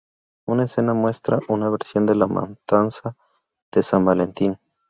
Una 0.47 0.63
escena 0.63 0.95
muestra 0.95 1.37
una 1.47 1.69
versión 1.69 2.07
de 2.07 2.15
la 2.15 2.25
Matanza 2.25 3.15
de 3.71 3.83
San 3.83 4.03
Valentín. 4.03 4.57